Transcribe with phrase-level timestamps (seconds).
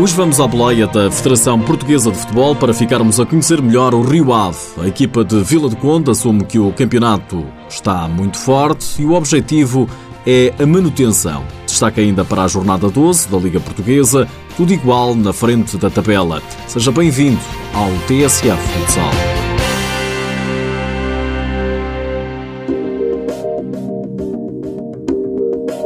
[0.00, 4.00] Hoje vamos à boleia da Federação Portuguesa de Futebol para ficarmos a conhecer melhor o
[4.00, 4.56] Rio Ave.
[4.78, 9.12] A equipa de Vila de Conde assume que o campeonato está muito forte e o
[9.12, 9.86] objetivo
[10.26, 11.44] é a manutenção.
[11.66, 14.26] Destaca ainda para a jornada 12 da Liga Portuguesa,
[14.56, 16.42] tudo igual na frente da tabela.
[16.66, 17.38] Seja bem-vindo
[17.74, 19.10] ao TSF Futsal.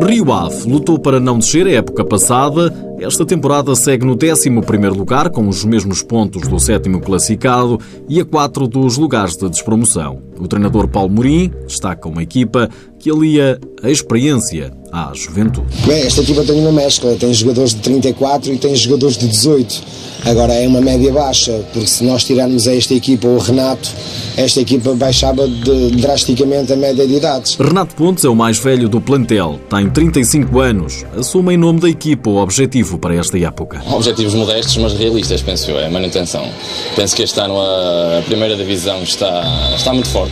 [0.07, 2.94] Rio Ave lutou para não descer a época passada.
[3.05, 4.49] Esta temporada segue no 11
[4.89, 10.23] lugar, com os mesmos pontos do sétimo classificado e a 4 dos lugares de despromoção.
[10.39, 15.67] O treinador Paulo Morim destaca uma equipa que alia a experiência à juventude.
[15.87, 19.83] Bem, esta equipa tem uma mescla, tem jogadores de 34 e tem jogadores de 18.
[20.25, 23.91] Agora é uma média baixa, porque se nós tirarmos a esta equipa o Renato,
[24.39, 27.57] esta equipa baixava de, drasticamente a média de idades.
[27.57, 31.91] Renato Pontes é o mais velho do plantel, tem 35 anos, assume em nome da
[31.91, 33.83] equipa o objetivo para esta época.
[33.93, 36.49] Objetivos modestos, mas realistas, penso eu, é a manutenção.
[36.97, 40.24] Penso que este ano a primeira divisão está, está muito forte.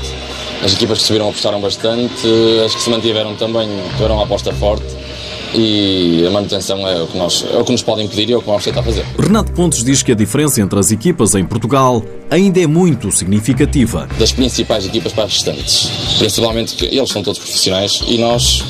[0.64, 2.26] As equipas que subiram apostaram bastante,
[2.64, 4.86] as que se mantiveram também tiveram uma aposta forte
[5.54, 8.36] e a manutenção é o que, nós, é o que nos podem pedir e é
[8.36, 9.04] o que vamos tentar fazer.
[9.18, 14.08] Renato Pontes diz que a diferença entre as equipas em Portugal ainda é muito significativa.
[14.18, 18.64] Das principais equipas para as restantes, principalmente que eles são todos profissionais e nós,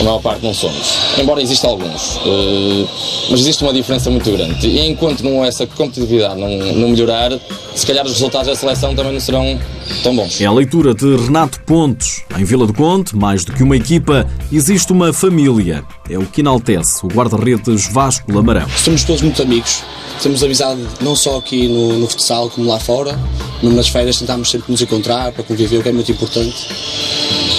[0.00, 0.94] a maior parte, não somos.
[1.18, 2.86] Embora existam alguns, eh,
[3.30, 4.66] mas existe uma diferença muito grande.
[4.66, 7.38] E enquanto não, essa competitividade não, não melhorar,
[7.74, 9.58] se calhar os resultados da seleção também não serão
[10.02, 10.40] tão bons.
[10.40, 12.22] É a leitura de Renato Pontes.
[12.38, 15.84] Em Vila do Conde, mais do que uma equipa, existe uma família.
[16.08, 18.68] É o que enaltece o guarda-redes Vasco Lamarão.
[18.76, 19.82] Somos todos muito amigos.
[20.22, 23.18] Temos amizade não só aqui no, no futsal como lá fora.
[23.62, 26.68] Mesmo nas férias tentamos sempre nos encontrar para conviver, o que é muito importante.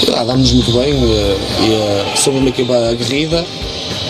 [0.07, 3.45] lá damos muito bem eh, e, e, somos uma equipa aguerrida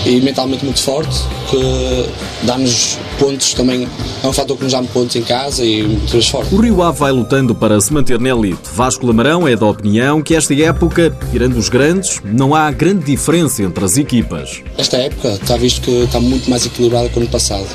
[0.06, 3.88] e mentalmente muito forte, que dá-nos pontos também,
[4.24, 6.54] é um fator que nos dá pontos em casa e muito forte.
[6.54, 8.62] O Rio Ave vai lutando para se manter na elite.
[8.74, 13.64] Vasco Lamarão é da opinião que esta época, tirando os grandes, não há grande diferença
[13.64, 14.62] entre as equipas.
[14.78, 17.68] Esta época está visto que está muito mais equilibrada que o ano passado.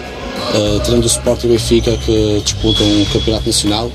[0.55, 3.91] Uh, tirando o Sport e o Benfica que disputam o Campeonato Nacional,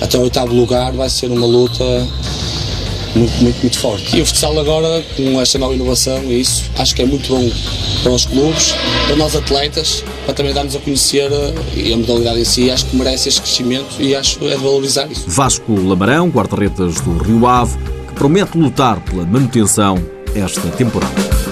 [0.00, 1.84] até o oitavo lugar vai ser uma luta
[3.14, 4.16] muito, muito, muito forte.
[4.16, 7.50] E o futsal agora, com esta nova inovação e isso, acho que é muito bom
[8.02, 8.74] para os clubes,
[9.06, 12.86] para nós atletas, para também darmos a conhecer eh, e a modalidade em si, acho
[12.86, 15.24] que merece este crescimento e acho é de valorizar isso.
[15.26, 17.76] Vasco Lamarão, guarda-redes do Rio Ave,
[18.08, 19.98] que promete lutar pela manutenção
[20.34, 21.47] esta temporada.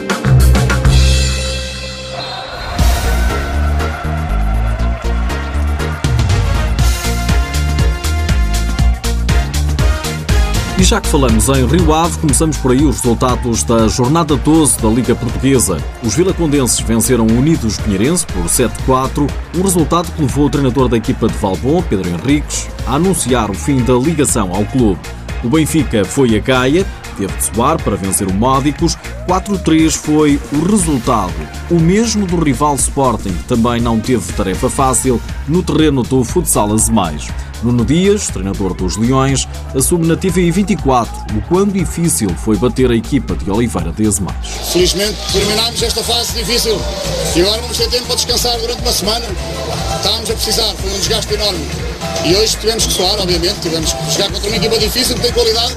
[10.79, 14.79] E já que falamos em Rio Ave, começamos por aí os resultados da jornada 12
[14.83, 15.79] da Liga Portuguesa.
[16.03, 19.27] Os vilacondenses venceram o Unidos Pinheirense por 7-4,
[19.57, 23.55] um resultado que levou o treinador da equipa de Valbom, Pedro Henriques, a anunciar o
[23.55, 25.01] fim da ligação ao clube.
[25.43, 26.85] O Benfica foi a Gaia,
[27.17, 28.97] teve de soar para vencer o Módicos.
[29.27, 31.35] 4-3 foi o resultado.
[31.71, 36.73] O mesmo do rival Sporting, que também não teve tarefa fácil no terreno do Futsal
[36.73, 37.29] Azemais.
[37.63, 42.95] Nuno Dias, treinador dos Leões, assume na TVI 24 o quão difícil foi bater a
[42.95, 44.47] equipa de Oliveira de Azemais.
[44.73, 46.79] Felizmente terminámos esta fase difícil
[47.35, 49.27] e agora vamos ter tempo para descansar durante uma semana.
[49.97, 51.67] Estávamos a precisar, foi um desgaste enorme.
[52.25, 55.33] E hoje tivemos que soar, obviamente, tivemos que jogar contra uma equipa difícil que tem
[55.33, 55.77] qualidade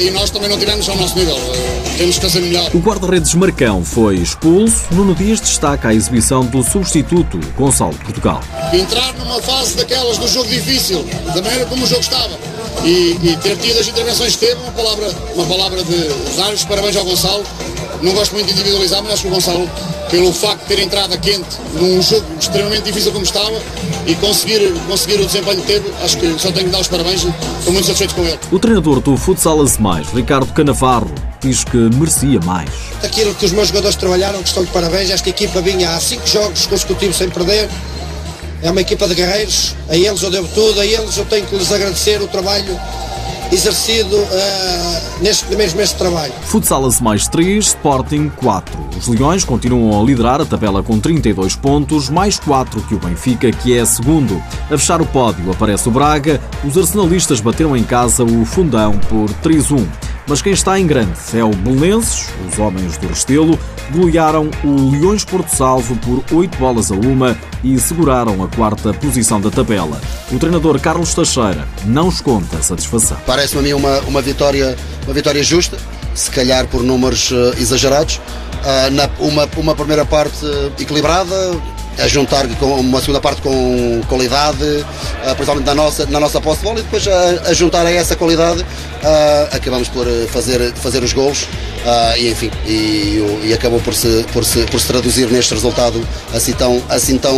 [0.00, 1.36] e nós também não tivemos ao nosso nível.
[1.36, 2.70] Uh, temos que fazer melhor.
[2.74, 4.84] O guarda-redes Marcão foi expulso.
[4.90, 8.40] Nuno Dias destaca a exibição do substituto Gonçalo Portugal.
[8.72, 11.04] Entrar numa fase daquelas do jogo difícil,
[11.34, 12.38] da maneira como o jogo estava,
[12.84, 15.94] e, e ter tido as intervenções que teve, uma palavra, uma palavra de
[16.54, 17.44] os parabéns ao Gonçalo.
[18.02, 19.68] Não gosto muito de individualizar, mas acho que o Gonçalo
[20.10, 23.60] pelo facto de ter entrado a quente num jogo extremamente difícil como estava
[24.06, 27.24] e conseguir, conseguir o desempenho que teve, acho que só tenho que dar os parabéns,
[27.24, 28.38] estou muito satisfeito com ele.
[28.52, 32.70] O treinador do Futsal Mais, Ricardo Canavarro, diz que merecia mais.
[33.02, 36.26] Aquilo que os meus jogadores trabalharam, que estão de parabéns, esta equipa vinha há cinco
[36.26, 37.68] jogos consecutivos sem perder,
[38.64, 41.54] é uma equipa de guerreiros, a eles eu devo tudo, a eles eu tenho que
[41.54, 42.80] lhes agradecer o trabalho
[43.52, 46.32] exercido uh, nestes primeiros meses de trabalho.
[46.46, 48.88] Futsalas mais 3, Sporting 4.
[48.98, 53.52] Os Leões continuam a liderar a tabela com 32 pontos, mais 4 que o Benfica,
[53.52, 54.42] que é segundo.
[54.70, 56.40] A fechar o pódio aparece o Braga.
[56.64, 59.86] Os arsenalistas bateram em casa o Fundão por 3-1.
[60.26, 63.58] Mas quem está em grande é o Belenenses, os homens do Restelo,
[63.90, 69.38] golearam o Leões Porto Salvo por 8 bolas a uma e seguraram a quarta posição
[69.38, 70.00] da tabela.
[70.32, 73.18] O treinador Carlos Teixeira não esconde a satisfação.
[73.26, 75.76] Parece-me a mim uma, uma, vitória, uma vitória justa,
[76.14, 78.18] se calhar por números uh, exagerados,
[78.92, 80.46] na, uma, uma primeira parte
[80.78, 81.34] equilibrada,
[81.98, 86.58] a juntar com uma segunda parte com qualidade, uh, principalmente na nossa, na nossa posse
[86.58, 91.02] de bola, e depois a, a juntar a essa qualidade uh, acabamos por fazer, fazer
[91.02, 95.30] os gols uh, e enfim, e, e, acabou por se, por, se, por se traduzir
[95.30, 97.34] neste resultado assim tão, assim tão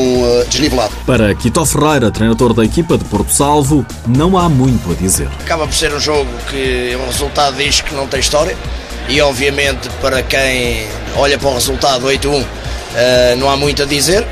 [0.48, 0.92] desnivelado.
[1.06, 5.28] Para Quito Ferreira, treinador da equipa de Porto Salvo, não há muito a dizer.
[5.40, 8.56] Acaba por ser um jogo que o resultado diz que não tem história
[9.08, 10.86] e obviamente para quem
[11.16, 12.44] olha para o resultado 8-1
[13.38, 14.26] não há muito a dizer.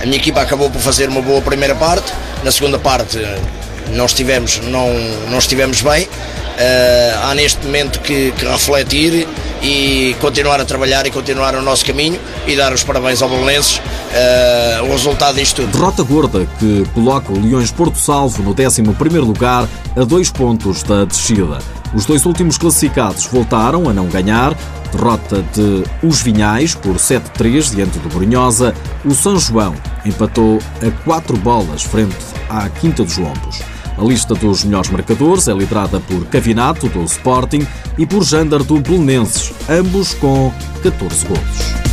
[0.00, 2.12] A minha equipa acabou por fazer uma boa primeira parte,
[2.44, 3.18] na segunda parte
[3.90, 4.92] não estivemos, não,
[5.30, 6.04] não estivemos bem.
[6.04, 9.28] Uh, há neste momento que, que, refletir
[9.62, 13.78] e continuar a trabalhar e continuar o nosso caminho e dar os parabéns ao Belenenses
[13.78, 15.72] uh, o resultado disto tudo.
[15.72, 18.82] Derrota gorda que coloca o Leões Porto Salvo no 11
[19.20, 21.58] lugar a dois pontos da descida.
[21.94, 24.54] Os dois últimos classificados voltaram a não ganhar.
[24.92, 28.74] Derrota de Os Vinhais por 7-3 diante do Brunhosa.
[29.04, 29.74] O São João
[30.04, 32.16] empatou a quatro bolas frente
[32.48, 33.60] à Quinta dos Lombos.
[33.98, 37.66] A lista dos melhores marcadores é liderada por Cavinato, do Sporting,
[37.98, 40.52] e por Jandar, do Belenenses, ambos com
[40.84, 41.88] 14 golos.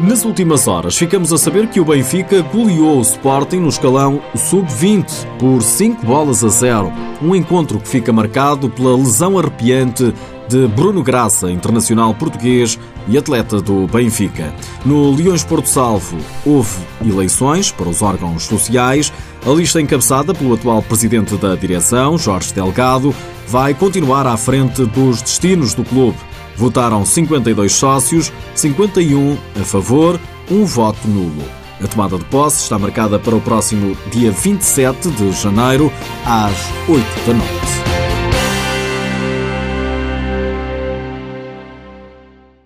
[0.00, 5.26] Nas últimas horas, ficamos a saber que o Benfica goleou o Sporting no escalão sub-20
[5.38, 6.92] por 5 bolas a 0.
[7.22, 10.12] Um encontro que fica marcado pela lesão arrepiante
[10.48, 12.78] de Bruno Graça, internacional português
[13.08, 14.52] e atleta do Benfica.
[14.84, 19.12] No Leões Porto Salvo houve eleições para os órgãos sociais.
[19.44, 23.14] A lista encabeçada pelo atual presidente da direção, Jorge Delgado,
[23.46, 26.18] vai continuar à frente dos destinos do clube.
[26.56, 30.18] Votaram 52 sócios, 51 a favor,
[30.50, 31.44] um voto nulo.
[31.82, 35.92] A tomada de posse está marcada para o próximo dia 27 de janeiro,
[36.24, 36.56] às
[36.88, 37.85] 8 da noite.